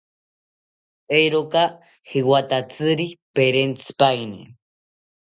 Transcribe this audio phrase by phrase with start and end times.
[1.17, 1.63] ¿Eeroka
[2.09, 3.05] jewatatziri
[3.35, 4.41] perentzipaeni?